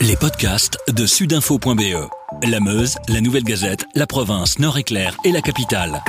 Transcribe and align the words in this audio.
Les 0.00 0.14
podcasts 0.14 0.78
de 0.94 1.06
sudinfo.be. 1.06 2.08
La 2.44 2.60
Meuse, 2.60 2.96
la 3.08 3.20
Nouvelle 3.20 3.42
Gazette, 3.42 3.84
la 3.96 4.06
province, 4.06 4.60
Nord-Éclair 4.60 5.16
et 5.24 5.32
la 5.32 5.40
capitale. 5.40 6.04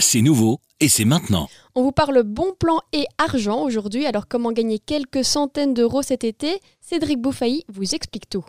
C'est 0.00 0.22
nouveau 0.22 0.58
et 0.80 0.88
c'est 0.88 1.04
maintenant. 1.04 1.48
On 1.76 1.84
vous 1.84 1.92
parle 1.92 2.24
bon 2.24 2.52
plan 2.58 2.80
et 2.92 3.06
argent 3.16 3.62
aujourd'hui, 3.62 4.06
alors 4.06 4.26
comment 4.26 4.50
gagner 4.50 4.80
quelques 4.80 5.24
centaines 5.24 5.72
d'euros 5.72 6.02
cet 6.02 6.24
été? 6.24 6.60
Cédric 6.80 7.20
Bouffailly 7.20 7.64
vous 7.68 7.94
explique 7.94 8.28
tout. 8.28 8.44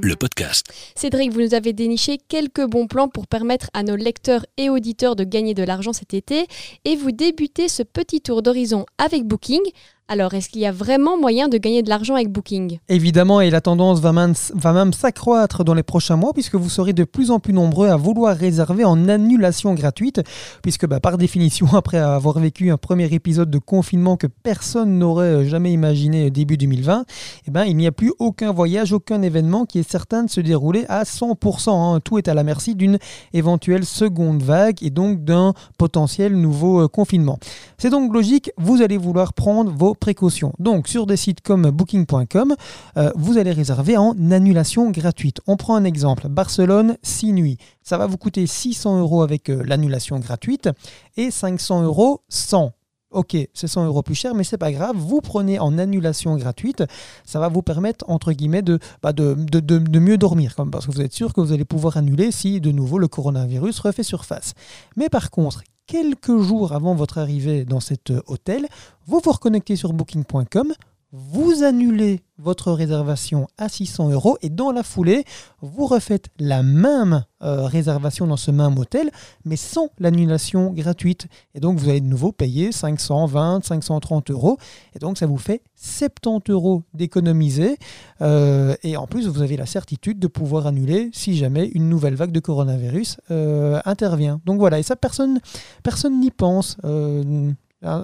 Le 0.00 0.16
podcast. 0.16 0.66
Cédric, 0.94 1.32
vous 1.32 1.40
nous 1.40 1.54
avez 1.54 1.72
déniché 1.72 2.18
quelques 2.28 2.64
bons 2.64 2.86
plans 2.86 3.08
pour 3.08 3.26
permettre 3.26 3.70
à 3.72 3.82
nos 3.82 3.96
lecteurs 3.96 4.44
et 4.58 4.68
auditeurs 4.68 5.16
de 5.16 5.24
gagner 5.24 5.54
de 5.54 5.64
l'argent 5.64 5.92
cet 5.92 6.14
été 6.14 6.46
et 6.84 6.94
vous 6.94 7.10
débutez 7.10 7.68
ce 7.68 7.82
petit 7.82 8.20
tour 8.20 8.42
d'horizon 8.42 8.84
avec 8.98 9.24
Booking. 9.24 9.62
Alors, 10.06 10.34
est-ce 10.34 10.50
qu'il 10.50 10.60
y 10.60 10.66
a 10.66 10.70
vraiment 10.70 11.18
moyen 11.18 11.48
de 11.48 11.56
gagner 11.56 11.82
de 11.82 11.88
l'argent 11.88 12.14
avec 12.14 12.30
Booking? 12.30 12.78
Évidemment, 12.90 13.40
et 13.40 13.48
la 13.48 13.62
tendance 13.62 14.00
va 14.00 14.12
même, 14.12 14.92
s'accroître 14.92 15.64
dans 15.64 15.72
les 15.72 15.82
prochains 15.82 16.16
mois, 16.16 16.34
puisque 16.34 16.56
vous 16.56 16.68
serez 16.68 16.92
de 16.92 17.04
plus 17.04 17.30
en 17.30 17.40
plus 17.40 17.54
nombreux 17.54 17.88
à 17.88 17.96
vouloir 17.96 18.36
réserver 18.36 18.84
en 18.84 19.08
annulation 19.08 19.72
gratuite, 19.72 20.20
puisque 20.62 20.86
bah, 20.86 21.00
par 21.00 21.16
définition, 21.16 21.68
après 21.72 21.96
avoir 21.96 22.38
vécu 22.38 22.70
un 22.70 22.76
premier 22.76 23.06
épisode 23.14 23.50
de 23.50 23.56
confinement 23.56 24.18
que 24.18 24.26
personne 24.26 24.98
n'aurait 24.98 25.46
jamais 25.46 25.72
imaginé 25.72 26.30
début 26.30 26.58
2020, 26.58 27.06
eh 27.48 27.50
ben, 27.50 27.64
il 27.64 27.74
n'y 27.74 27.86
a 27.86 27.92
plus 27.92 28.12
aucun 28.18 28.52
voyage, 28.52 28.92
aucun 28.92 29.22
événement 29.22 29.64
qui 29.64 29.78
est 29.78 29.90
certain 29.90 30.24
de 30.24 30.30
se 30.30 30.42
dérouler 30.42 30.84
à 30.90 31.04
100%. 31.04 31.70
Hein. 31.70 32.00
Tout 32.00 32.18
est 32.18 32.28
à 32.28 32.34
la 32.34 32.44
merci 32.44 32.74
d'une 32.74 32.98
éventuelle 33.32 33.86
seconde 33.86 34.42
vague 34.42 34.82
et 34.82 34.90
donc 34.90 35.24
d'un 35.24 35.54
potentiel 35.78 36.36
nouveau 36.36 36.82
euh, 36.82 36.88
confinement. 36.88 37.38
C'est 37.78 37.88
donc 37.88 38.12
logique, 38.12 38.50
vous 38.58 38.82
allez 38.82 38.98
vouloir 38.98 39.32
prendre 39.32 39.72
vos 39.72 39.93
précautions. 39.94 40.52
Donc 40.58 40.88
sur 40.88 41.06
des 41.06 41.16
sites 41.16 41.40
comme 41.40 41.70
booking.com, 41.70 42.54
euh, 42.96 43.10
vous 43.16 43.38
allez 43.38 43.52
réserver 43.52 43.96
en 43.96 44.14
annulation 44.30 44.90
gratuite. 44.90 45.40
On 45.46 45.56
prend 45.56 45.76
un 45.76 45.84
exemple, 45.84 46.28
Barcelone 46.28 46.96
6 47.02 47.32
nuits. 47.32 47.58
Ça 47.82 47.98
va 47.98 48.06
vous 48.06 48.18
coûter 48.18 48.46
600 48.46 49.00
euros 49.00 49.22
avec 49.22 49.50
euh, 49.50 49.62
l'annulation 49.64 50.18
gratuite 50.18 50.68
et 51.16 51.30
500 51.30 51.82
euros 51.84 52.22
sans. 52.28 52.72
Ok, 53.14 53.36
c'est 53.54 53.68
100 53.68 53.86
euros 53.86 54.02
plus 54.02 54.16
cher, 54.16 54.34
mais 54.34 54.42
c'est 54.42 54.58
pas 54.58 54.72
grave. 54.72 54.96
Vous 54.96 55.20
prenez 55.20 55.60
en 55.60 55.78
annulation 55.78 56.34
gratuite, 56.36 56.82
ça 57.24 57.38
va 57.38 57.48
vous 57.48 57.62
permettre 57.62 58.04
entre 58.08 58.32
guillemets 58.32 58.62
de, 58.62 58.80
bah 59.04 59.12
mieux 59.14 60.18
dormir, 60.18 60.56
parce 60.72 60.86
que 60.86 60.90
vous 60.90 61.00
êtes 61.00 61.12
sûr 61.12 61.32
que 61.32 61.40
vous 61.40 61.52
allez 61.52 61.64
pouvoir 61.64 61.96
annuler 61.96 62.32
si 62.32 62.60
de 62.60 62.72
nouveau 62.72 62.98
le 62.98 63.06
coronavirus 63.06 63.78
refait 63.78 64.02
surface. 64.02 64.54
Mais 64.96 65.08
par 65.08 65.30
contre, 65.30 65.62
quelques 65.86 66.38
jours 66.40 66.72
avant 66.72 66.94
votre 66.94 67.18
arrivée 67.18 67.64
dans 67.64 67.80
cet 67.80 68.10
euh, 68.10 68.22
hôtel, 68.26 68.68
vous 69.06 69.20
vous 69.22 69.32
reconnectez 69.32 69.76
sur 69.76 69.92
booking.com, 69.92 70.72
vous 71.16 71.62
annulez 71.62 72.22
votre 72.38 72.72
réservation 72.72 73.46
à 73.56 73.68
600 73.68 74.10
euros 74.10 74.36
et 74.42 74.50
dans 74.50 74.72
la 74.72 74.82
foulée, 74.82 75.22
vous 75.60 75.86
refaites 75.86 76.26
la 76.40 76.64
même 76.64 77.24
euh, 77.40 77.66
réservation 77.66 78.26
dans 78.26 78.36
ce 78.36 78.50
même 78.50 78.76
hôtel, 78.76 79.12
mais 79.44 79.54
sans 79.54 79.90
l'annulation 80.00 80.72
gratuite. 80.72 81.28
Et 81.54 81.60
donc, 81.60 81.78
vous 81.78 81.88
allez 81.88 82.00
de 82.00 82.06
nouveau 82.06 82.32
payer 82.32 82.72
520, 82.72 83.64
530 83.64 84.32
euros. 84.32 84.58
Et 84.96 84.98
donc, 84.98 85.16
ça 85.16 85.26
vous 85.26 85.38
fait 85.38 85.62
70 85.76 86.50
euros 86.50 86.82
d'économiser. 86.94 87.78
Euh, 88.20 88.74
et 88.82 88.96
en 88.96 89.06
plus, 89.06 89.28
vous 89.28 89.40
avez 89.40 89.56
la 89.56 89.66
certitude 89.66 90.18
de 90.18 90.26
pouvoir 90.26 90.66
annuler 90.66 91.10
si 91.12 91.36
jamais 91.36 91.68
une 91.74 91.88
nouvelle 91.88 92.16
vague 92.16 92.32
de 92.32 92.40
coronavirus 92.40 93.18
euh, 93.30 93.80
intervient. 93.84 94.40
Donc 94.46 94.58
voilà, 94.58 94.80
et 94.80 94.82
ça, 94.82 94.96
personne 94.96 95.38
personne 95.84 96.18
n'y 96.18 96.32
pense. 96.32 96.76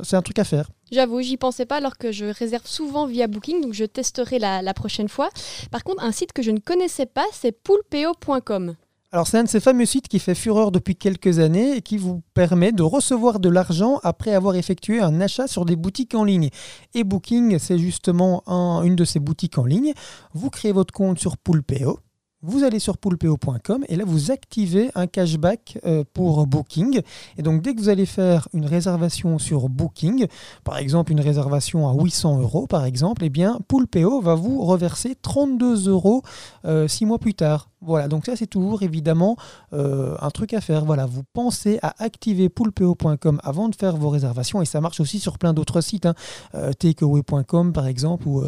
c'est 0.04 0.16
un 0.16 0.22
truc 0.22 0.38
à 0.38 0.44
faire. 0.44 0.70
J'avoue, 0.90 1.20
j'y 1.20 1.36
pensais 1.36 1.66
pas 1.66 1.76
alors 1.76 1.98
que 1.98 2.10
je 2.10 2.26
réserve 2.26 2.66
souvent 2.66 3.06
via 3.06 3.28
Booking, 3.28 3.60
donc 3.60 3.74
je 3.74 3.84
testerai 3.84 4.38
la, 4.38 4.74
prochaine 4.74 5.08
fois. 5.08 5.30
Par 5.70 5.84
contre, 5.84 6.02
un 6.02 6.12
site 6.12 6.32
que 6.32 6.42
je 6.42 6.50
ne 6.50 6.58
connaissais 6.58 7.06
pas, 7.06 7.26
c'est 7.32 7.52
poolpeo.com. 7.52 8.74
Alors 9.12 9.26
c'est 9.26 9.38
un 9.38 9.42
de 9.42 9.48
ces 9.48 9.58
fameux 9.58 9.86
sites 9.86 10.06
qui 10.06 10.20
fait 10.20 10.36
fureur 10.36 10.70
depuis 10.70 10.94
quelques 10.94 11.40
années 11.40 11.76
et 11.76 11.82
qui 11.82 11.96
vous 11.96 12.22
permet 12.32 12.70
de 12.70 12.84
recevoir 12.84 13.40
de 13.40 13.48
l'argent 13.48 13.98
après 14.04 14.34
avoir 14.34 14.54
effectué 14.54 15.00
un 15.00 15.20
achat 15.20 15.48
sur 15.48 15.64
des 15.64 15.74
boutiques 15.74 16.14
en 16.14 16.22
ligne. 16.22 16.50
Et 16.94 17.02
Booking, 17.02 17.58
c'est 17.58 17.78
justement 17.78 18.44
une 18.84 18.94
de 18.94 19.04
ces 19.04 19.18
boutiques 19.18 19.58
en 19.58 19.64
ligne. 19.64 19.94
Vous 20.32 20.48
créez 20.48 20.70
votre 20.70 20.94
compte 20.94 21.18
sur 21.18 21.36
Poolpeo 21.36 21.98
vous 22.42 22.64
allez 22.64 22.78
sur 22.78 22.96
poolpo.com 22.96 23.84
et 23.88 23.96
là 23.96 24.04
vous 24.06 24.30
activez 24.30 24.90
un 24.94 25.06
cashback 25.06 25.78
euh, 25.84 26.04
pour 26.14 26.46
Booking. 26.46 27.02
Et 27.36 27.42
donc 27.42 27.62
dès 27.62 27.74
que 27.74 27.80
vous 27.80 27.88
allez 27.88 28.06
faire 28.06 28.48
une 28.54 28.66
réservation 28.66 29.38
sur 29.38 29.68
Booking, 29.68 30.26
par 30.64 30.78
exemple 30.78 31.12
une 31.12 31.20
réservation 31.20 31.88
à 31.88 31.92
800 31.92 32.40
euros 32.40 32.66
par 32.66 32.84
exemple, 32.84 33.24
eh 33.24 33.30
bien 33.30 33.58
Poolpo 33.68 34.20
va 34.20 34.34
vous 34.34 34.64
reverser 34.64 35.16
32 35.20 35.88
euros 35.88 36.22
6 36.64 36.68
euh, 36.68 37.06
mois 37.06 37.18
plus 37.18 37.34
tard. 37.34 37.68
Voilà, 37.82 38.08
donc 38.08 38.26
ça 38.26 38.36
c'est 38.36 38.46
toujours 38.46 38.82
évidemment 38.82 39.36
euh, 39.72 40.14
un 40.20 40.30
truc 40.30 40.52
à 40.52 40.60
faire. 40.60 40.84
Voilà, 40.84 41.06
vous 41.06 41.22
pensez 41.32 41.78
à 41.82 41.94
activer 42.02 42.50
poolpo.com 42.50 43.40
avant 43.42 43.70
de 43.70 43.74
faire 43.74 43.96
vos 43.96 44.10
réservations 44.10 44.60
et 44.60 44.66
ça 44.66 44.82
marche 44.82 45.00
aussi 45.00 45.18
sur 45.18 45.38
plein 45.38 45.54
d'autres 45.54 45.80
sites, 45.80 46.04
hein. 46.04 46.14
takeaway.com 46.78 47.72
par 47.72 47.86
exemple 47.86 48.28
ou 48.28 48.42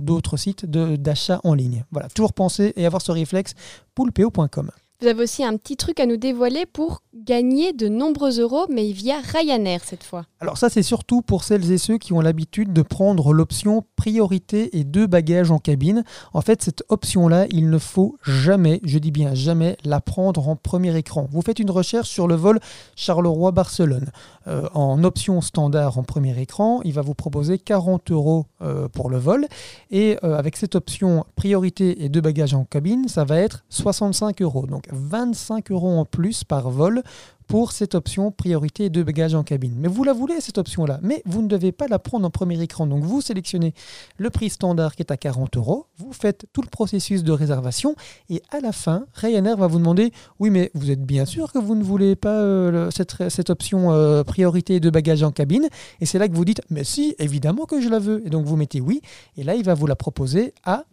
d'autres 0.00 0.36
sites 0.36 0.66
d'achat 0.66 1.40
en 1.44 1.54
ligne. 1.54 1.84
Voilà, 1.92 2.08
toujours 2.08 2.32
penser 2.32 2.72
et 2.74 2.86
avoir 2.86 3.02
ce 3.02 3.12
réflexe 3.16 3.54
poulpeo.com. 3.94 4.70
Vous 5.00 5.08
avez 5.08 5.22
aussi 5.22 5.44
un 5.44 5.56
petit 5.58 5.76
truc 5.76 6.00
à 6.00 6.06
nous 6.06 6.16
dévoiler 6.16 6.64
pour 6.64 7.02
gagner 7.14 7.72
de 7.72 7.88
nombreux 7.88 8.40
euros, 8.40 8.66
mais 8.70 8.92
via 8.92 9.20
Ryanair 9.20 9.82
cette 9.84 10.04
fois. 10.04 10.24
Alors 10.40 10.58
ça, 10.58 10.68
c'est 10.68 10.82
surtout 10.82 11.22
pour 11.22 11.44
celles 11.44 11.70
et 11.70 11.78
ceux 11.78 11.98
qui 11.98 12.12
ont 12.12 12.20
l'habitude 12.20 12.72
de 12.72 12.82
prendre 12.82 13.32
l'option 13.32 13.84
priorité 13.96 14.78
et 14.78 14.84
deux 14.84 15.06
bagages 15.06 15.50
en 15.50 15.58
cabine. 15.58 16.04
En 16.32 16.40
fait, 16.40 16.62
cette 16.62 16.82
option-là, 16.88 17.46
il 17.50 17.70
ne 17.70 17.78
faut 17.78 18.16
jamais, 18.22 18.80
je 18.84 18.98
dis 18.98 19.10
bien 19.10 19.34
jamais, 19.34 19.76
la 19.84 20.00
prendre 20.00 20.48
en 20.48 20.56
premier 20.56 20.96
écran. 20.96 21.26
Vous 21.30 21.42
faites 21.42 21.58
une 21.58 21.70
recherche 21.70 22.08
sur 22.08 22.26
le 22.26 22.34
vol 22.34 22.58
Charleroi-Barcelone. 22.96 24.10
Euh, 24.46 24.68
en 24.74 25.02
option 25.04 25.40
standard 25.40 25.98
en 25.98 26.04
premier 26.04 26.40
écran, 26.40 26.80
il 26.84 26.92
va 26.92 27.02
vous 27.02 27.14
proposer 27.14 27.58
40 27.58 28.10
euros 28.12 28.46
euh, 28.62 28.88
pour 28.88 29.10
le 29.10 29.18
vol. 29.18 29.46
Et 29.90 30.18
euh, 30.22 30.36
avec 30.36 30.56
cette 30.56 30.74
option 30.74 31.24
priorité 31.34 32.04
et 32.04 32.08
deux 32.08 32.20
bagages 32.20 32.54
en 32.54 32.64
cabine, 32.64 33.08
ça 33.08 33.24
va 33.24 33.38
être 33.38 33.64
65 33.70 34.42
euros. 34.42 34.66
Donc 34.66 34.85
25 34.90 35.70
euros 35.70 35.98
en 35.98 36.04
plus 36.04 36.44
par 36.44 36.70
vol 36.70 37.02
pour 37.46 37.72
cette 37.72 37.94
option 37.94 38.30
priorité 38.30 38.90
de 38.90 39.02
bagages 39.02 39.34
en 39.34 39.44
cabine. 39.44 39.74
Mais 39.78 39.88
vous 39.88 40.04
la 40.04 40.12
voulez 40.12 40.40
cette 40.40 40.58
option-là, 40.58 40.98
mais 41.02 41.22
vous 41.26 41.42
ne 41.42 41.48
devez 41.48 41.72
pas 41.72 41.86
la 41.88 41.98
prendre 41.98 42.26
en 42.26 42.30
premier 42.30 42.60
écran. 42.60 42.86
Donc 42.86 43.04
vous 43.04 43.20
sélectionnez 43.20 43.74
le 44.16 44.30
prix 44.30 44.50
standard 44.50 44.96
qui 44.96 45.02
est 45.02 45.12
à 45.12 45.16
40 45.16 45.56
euros, 45.56 45.86
vous 45.98 46.12
faites 46.12 46.46
tout 46.52 46.62
le 46.62 46.68
processus 46.68 47.22
de 47.22 47.32
réservation. 47.32 47.94
Et 48.30 48.42
à 48.50 48.60
la 48.60 48.72
fin, 48.72 49.06
Ryanair 49.14 49.56
va 49.56 49.66
vous 49.66 49.78
demander 49.78 50.12
oui 50.38 50.50
mais 50.50 50.70
vous 50.74 50.90
êtes 50.90 51.04
bien 51.04 51.24
sûr 51.24 51.52
que 51.52 51.58
vous 51.58 51.74
ne 51.74 51.84
voulez 51.84 52.16
pas 52.16 52.40
euh, 52.40 52.90
cette, 52.90 53.28
cette, 53.28 53.50
option 53.50 53.92
euh, 53.92 54.24
priorité 54.24 54.80
de 54.80 54.90
bagages 54.90 55.22
en 55.22 55.30
cabine 55.30 55.68
et 56.00 56.06
c'est 56.06 56.18
là 56.18 56.28
que 56.28 56.34
vous 56.34 56.44
dites 56.44 56.60
mais 56.70 56.84
si 56.84 57.14
évidemment 57.18 57.64
que 57.64 57.80
je 57.80 57.88
la 57.88 57.98
veux 57.98 58.26
et 58.26 58.30
donc 58.30 58.44
vous 58.44 58.56
mettez 58.56 58.80
oui 58.80 59.00
et 59.36 59.44
là 59.44 59.54
il 59.54 59.64
va 59.64 59.74
vous 59.74 59.86
la 59.86 59.96
proposer 59.96 60.52
à 60.64 60.84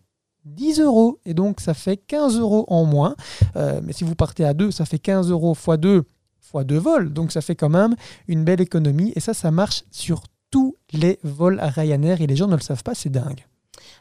10 0.45 0.79
euros. 0.79 1.19
Et 1.25 1.33
donc, 1.33 1.59
ça 1.59 1.73
fait 1.73 1.97
15 1.97 2.39
euros 2.39 2.65
en 2.67 2.85
moins. 2.85 3.15
Euh, 3.55 3.81
mais 3.83 3.93
si 3.93 4.03
vous 4.03 4.15
partez 4.15 4.45
à 4.45 4.53
2, 4.53 4.71
ça 4.71 4.85
fait 4.85 4.99
15 4.99 5.29
euros 5.29 5.53
x 5.53 5.79
2 5.79 6.03
fois 6.39 6.63
2 6.63 6.77
vols. 6.77 7.13
Donc, 7.13 7.31
ça 7.31 7.41
fait 7.41 7.55
quand 7.55 7.69
même 7.69 7.95
une 8.27 8.43
belle 8.43 8.61
économie. 8.61 9.13
Et 9.15 9.19
ça, 9.19 9.33
ça 9.33 9.51
marche 9.51 9.83
sur 9.91 10.23
tous 10.51 10.75
les 10.91 11.19
vols 11.23 11.59
à 11.59 11.69
Ryanair. 11.69 12.21
Et 12.21 12.27
les 12.27 12.35
gens 12.35 12.47
ne 12.47 12.55
le 12.55 12.61
savent 12.61 12.83
pas, 12.83 12.95
c'est 12.95 13.09
dingue. 13.09 13.45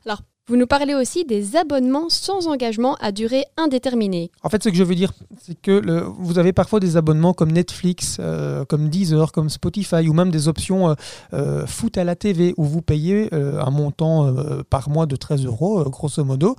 Alors, 0.04 0.22
vous 0.48 0.56
nous 0.56 0.66
parlez 0.66 0.94
aussi 0.94 1.24
des 1.24 1.54
abonnements 1.54 2.08
sans 2.08 2.48
engagement 2.48 2.96
à 2.96 3.12
durée 3.12 3.44
indéterminée. 3.56 4.32
En 4.42 4.48
fait, 4.48 4.60
ce 4.60 4.70
que 4.70 4.74
je 4.74 4.82
veux 4.82 4.96
dire, 4.96 5.12
c'est 5.40 5.54
que 5.54 5.70
le, 5.70 6.00
vous 6.00 6.36
avez 6.40 6.52
parfois 6.52 6.80
des 6.80 6.96
abonnements 6.96 7.32
comme 7.32 7.52
Netflix, 7.52 8.16
euh, 8.18 8.64
comme 8.64 8.88
Deezer, 8.88 9.30
comme 9.30 9.48
Spotify, 9.48 10.08
ou 10.08 10.12
même 10.14 10.32
des 10.32 10.48
options 10.48 10.90
euh, 10.90 10.94
euh, 11.32 11.66
foot 11.66 11.96
à 11.96 12.02
la 12.02 12.16
TV, 12.16 12.54
où 12.56 12.64
vous 12.64 12.82
payez 12.82 13.32
un 13.32 13.70
montant 13.70 14.34
par 14.68 14.88
mois 14.88 15.06
de 15.06 15.14
13 15.14 15.44
euros, 15.46 15.84
grosso 15.84 16.24
modo. 16.24 16.56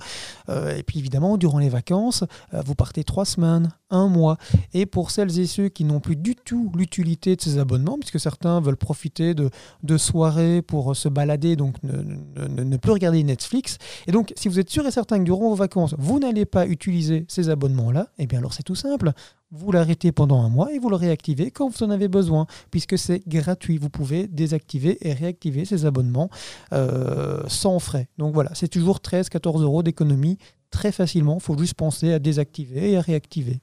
et 0.48 0.82
puis 0.82 0.98
évidemment, 0.98 1.36
durant 1.36 1.58
les 1.58 1.68
vacances, 1.68 2.24
vous 2.52 2.74
partez 2.74 3.04
trois 3.04 3.24
semaines, 3.24 3.70
un 3.90 4.08
mois. 4.08 4.38
Et 4.72 4.86
pour 4.86 5.10
celles 5.10 5.38
et 5.38 5.46
ceux 5.46 5.68
qui 5.68 5.84
n'ont 5.84 6.00
plus 6.00 6.16
du 6.16 6.34
tout 6.34 6.72
l'utilité 6.74 7.36
de 7.36 7.40
ces 7.40 7.58
abonnements, 7.58 7.98
puisque 7.98 8.18
certains 8.18 8.60
veulent 8.60 8.76
profiter 8.76 9.34
de, 9.34 9.50
soirées 9.96 10.62
pour 10.62 10.96
se 10.96 11.08
balader, 11.08 11.56
donc 11.56 11.76
ne 11.82 12.76
plus 12.76 12.92
regarder 12.92 13.22
Netflix, 13.22 13.74
et 14.06 14.12
donc, 14.12 14.32
si 14.36 14.48
vous 14.48 14.58
êtes 14.58 14.70
sûr 14.70 14.86
et 14.86 14.90
certain 14.90 15.18
que 15.18 15.24
durant 15.24 15.48
vos 15.48 15.54
vacances, 15.54 15.94
vous 15.98 16.18
n'allez 16.18 16.44
pas 16.44 16.66
utiliser 16.66 17.24
ces 17.28 17.48
abonnements-là, 17.48 18.08
eh 18.18 18.26
bien 18.26 18.38
alors 18.38 18.52
c'est 18.52 18.62
tout 18.62 18.74
simple. 18.74 19.12
Vous 19.50 19.70
l'arrêtez 19.70 20.10
pendant 20.10 20.42
un 20.42 20.48
mois 20.48 20.72
et 20.72 20.78
vous 20.78 20.90
le 20.90 20.96
réactivez 20.96 21.50
quand 21.50 21.68
vous 21.68 21.82
en 21.84 21.90
avez 21.90 22.08
besoin, 22.08 22.46
puisque 22.70 22.98
c'est 22.98 23.26
gratuit. 23.28 23.78
Vous 23.78 23.90
pouvez 23.90 24.26
désactiver 24.26 24.98
et 25.06 25.12
réactiver 25.12 25.64
ces 25.64 25.86
abonnements 25.86 26.28
euh, 26.72 27.42
sans 27.46 27.78
frais. 27.78 28.08
Donc 28.18 28.34
voilà, 28.34 28.50
c'est 28.54 28.68
toujours 28.68 28.98
13-14 28.98 29.62
euros 29.62 29.82
d'économie 29.82 30.38
très 30.70 30.90
facilement. 30.90 31.36
Il 31.36 31.42
faut 31.42 31.56
juste 31.56 31.74
penser 31.74 32.12
à 32.12 32.18
désactiver 32.18 32.92
et 32.92 32.96
à 32.96 33.00
réactiver. 33.00 33.60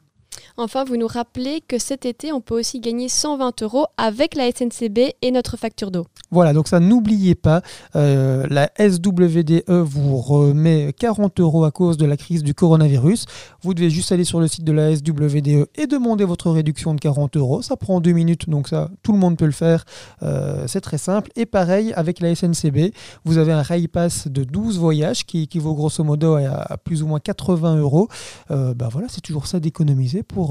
Enfin, 0.63 0.83
vous 0.83 0.95
nous 0.95 1.07
rappelez 1.07 1.63
que 1.67 1.79
cet 1.79 2.05
été, 2.05 2.31
on 2.31 2.39
peut 2.39 2.59
aussi 2.59 2.79
gagner 2.79 3.09
120 3.09 3.63
euros 3.63 3.87
avec 3.97 4.35
la 4.35 4.51
SNCB 4.51 5.15
et 5.23 5.31
notre 5.31 5.57
facture 5.57 5.89
d'eau. 5.89 6.05
Voilà, 6.29 6.53
donc 6.53 6.67
ça 6.67 6.79
n'oubliez 6.79 7.33
pas, 7.33 7.63
euh, 7.95 8.45
la 8.47 8.69
SWDE 8.77 9.63
vous 9.67 10.17
remet 10.17 10.93
40 10.93 11.39
euros 11.39 11.65
à 11.65 11.71
cause 11.71 11.97
de 11.97 12.05
la 12.05 12.15
crise 12.15 12.43
du 12.43 12.53
coronavirus. 12.53 13.25
Vous 13.63 13.73
devez 13.73 13.89
juste 13.89 14.11
aller 14.11 14.23
sur 14.23 14.39
le 14.39 14.47
site 14.47 14.63
de 14.63 14.71
la 14.71 14.95
SWDE 14.95 15.67
et 15.75 15.87
demander 15.87 16.25
votre 16.25 16.51
réduction 16.51 16.93
de 16.93 16.99
40 16.99 17.37
euros. 17.37 17.63
Ça 17.63 17.75
prend 17.75 17.99
deux 17.99 18.11
minutes, 18.11 18.47
donc 18.47 18.67
ça, 18.67 18.91
tout 19.01 19.13
le 19.13 19.17
monde 19.17 19.37
peut 19.37 19.45
le 19.45 19.51
faire. 19.51 19.83
Euh, 20.21 20.65
c'est 20.67 20.81
très 20.81 20.99
simple. 20.99 21.31
Et 21.35 21.47
pareil 21.47 21.91
avec 21.93 22.19
la 22.19 22.35
SNCB, 22.35 22.93
vous 23.25 23.39
avez 23.39 23.51
un 23.51 23.63
rail 23.63 23.87
pass 23.87 24.27
de 24.27 24.43
12 24.43 24.77
voyages 24.77 25.25
qui 25.25 25.41
équivaut 25.43 25.73
grosso 25.73 26.03
modo 26.03 26.35
à, 26.35 26.77
plus 26.77 27.01
ou 27.01 27.07
moins 27.07 27.19
80 27.19 27.77
euros. 27.77 28.07
Bah 28.49 28.89
voilà, 28.91 29.07
c'est 29.09 29.21
toujours 29.21 29.47
ça 29.47 29.59
d'économiser 29.59 30.21
pour 30.23 30.50